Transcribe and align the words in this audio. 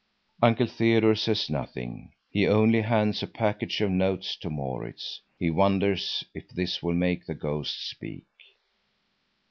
Uncle 0.41 0.65
Theodore 0.65 1.13
says 1.13 1.47
nothing; 1.47 2.13
he 2.31 2.47
only 2.47 2.81
hands 2.81 3.21
a 3.21 3.27
package 3.27 3.81
of 3.81 3.91
notes 3.91 4.35
to 4.37 4.49
Maurits. 4.49 5.21
He 5.37 5.51
wonders 5.51 6.23
if 6.33 6.49
this 6.49 6.81
will 6.81 6.95
make 6.95 7.27
the 7.27 7.35
ghost 7.35 7.87
speak. 7.87 8.25